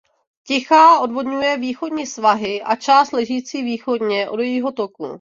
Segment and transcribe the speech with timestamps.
[0.47, 5.07] Tichá odvodňuje východní svahy a část ležící východně od jejího toku.